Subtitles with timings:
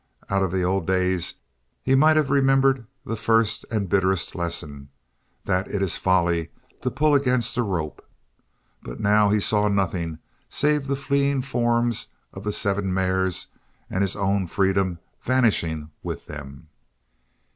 [0.31, 1.35] Out of the old days
[1.83, 4.89] he might have remembered the first and bitterest lesson
[5.43, 6.49] that it is folly
[6.81, 8.03] to pull against a rope
[8.81, 10.17] but now he saw nothing
[10.49, 13.45] save the fleeing forms of the seven mares
[13.91, 16.67] and his own freedom vanishing with them.